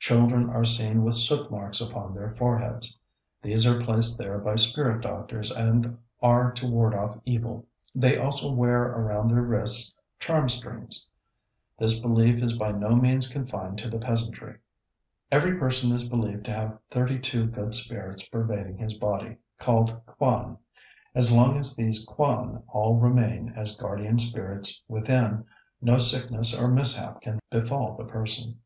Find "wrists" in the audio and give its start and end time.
9.42-9.94